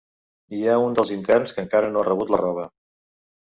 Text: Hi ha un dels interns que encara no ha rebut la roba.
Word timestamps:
Hi 0.59 0.61
ha 0.71 0.77
un 0.85 0.97
dels 1.01 1.11
interns 1.17 1.55
que 1.59 1.63
encara 1.65 1.93
no 1.93 2.03
ha 2.03 2.09
rebut 2.11 2.35
la 2.37 2.43
roba. 2.45 2.69